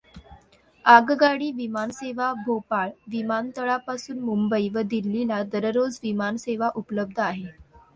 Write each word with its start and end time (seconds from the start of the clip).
आगगाडी 0.85 1.51
विमानसेवा 1.51 2.31
भोपाळ 2.45 2.89
विमानतळापासून 3.11 4.19
मुंबई 4.21 4.69
व 4.73 4.81
दिल्लीला 4.89 5.41
दररोज 5.53 5.99
विमानसेवा 6.03 6.69
उपलब्ध 6.75 7.19
आहे. 7.21 7.45